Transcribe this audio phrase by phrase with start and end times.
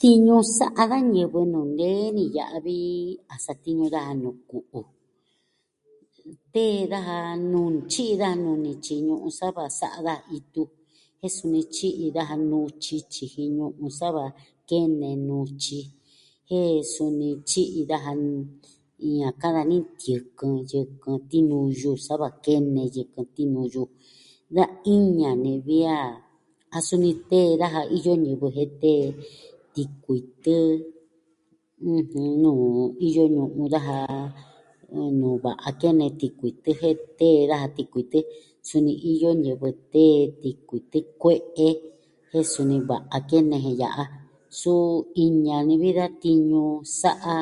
[0.00, 2.76] Tiñu sa'a da ñivɨ nuu nee ni ya'a, vi
[3.32, 4.80] a satiñu daja nuu ku'u
[6.54, 7.16] tee daja
[7.90, 10.62] tyi'i daja nuni tyiji ñu'un sa va sa'a daja itu,
[11.20, 14.24] jen suni tyi'i daja nutyi, tyiji ñu'un, sa va
[14.68, 15.78] kene nutyi,
[16.48, 18.12] jen suni tyi'i daja
[19.06, 23.82] iin a ka'an dani tiɨkɨn yɨkɨn tiniyu sa va kene yɨkɨn tinuyu.
[24.56, 24.64] Da
[24.94, 25.98] iña ni vi a,
[26.76, 29.06] a suni tee daja iyo ñivɨ jen tee,
[29.74, 30.56] tikuitɨ
[32.42, 32.64] nuu
[33.06, 33.96] iyo ñu'un daja,
[35.18, 38.18] nuu va'a kene tikuitɨ jen, tee daja tikuitɨ,
[38.68, 41.68] suni iyo ñivɨ tee tikuitɨ kue'e.
[42.30, 44.04] jen suni va'a kene je ya'a.
[44.60, 44.86] Suu
[45.24, 46.60] iña ni vi da tiñu
[47.02, 47.34] sa'a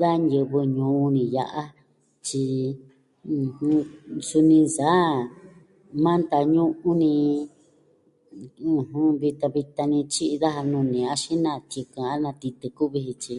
[0.00, 1.62] da ñivɨ ñuu ni ya'a.
[2.26, 2.46] tyi,
[4.28, 5.10] suni nsaa
[6.04, 7.12] ma vitan ñu'un ni,
[9.20, 13.36] vitan vitan ni tyi'i daja nuni axin na tiɨkɨn, a na titɨ kuvi ji, tyi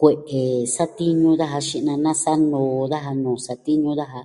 [0.00, 0.40] kue'e
[0.74, 4.20] satiñu daja xi'na nasa'a noo daja nuu satiñu daja.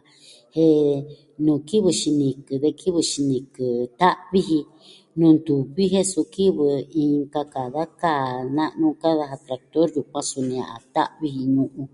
[0.56, 1.00] Jen
[1.46, 3.66] nuu kivɨ xinikɨ de kivɨ xinikɨ
[4.02, 4.60] ta'vi ji
[5.20, 6.66] nuu ntuvi jen su kivɨ
[7.02, 11.88] inka ka da kaa na'nu ka'an daja traktor yukuan suni a ta'vi ji ñu'un.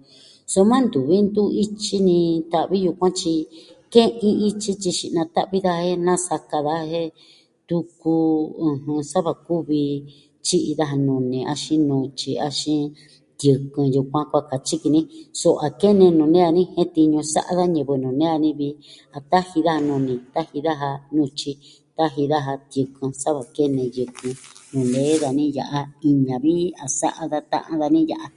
[0.54, 2.18] soma ntuvi ntu'un ityi ni,
[2.52, 3.34] ta'vi yukuan tyi,
[3.94, 7.10] ke'in ityi tyi xi'na ta'vi daja je nasaka daja jen,
[7.70, 8.14] tuku
[9.12, 9.34] sa va
[10.48, 12.82] tyi'i daja nuni axin nutyi, axin
[13.40, 15.02] tiɨkɨn yukuan kua katyi ki ni.
[15.42, 17.94] So a kene nuu nee dani jen tiñu sa'a da ñivɨ
[18.60, 18.70] vi
[19.18, 21.52] a taji daja nuni, taji daja nutyi,
[21.98, 24.34] taji daja tiɨkɨn sa va kene yɨkɨn
[24.72, 25.80] nuu nee dani ya'a.
[26.10, 28.28] Iña vi a sa'a da ta'an dani ya'a.